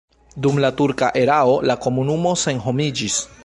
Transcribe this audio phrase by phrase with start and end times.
[0.45, 3.23] Dum la turka erao la komunumo senhomiĝis.